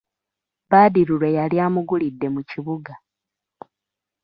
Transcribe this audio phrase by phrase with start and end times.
[0.71, 2.93] Badru lwe yali amugulidde mu kibuga.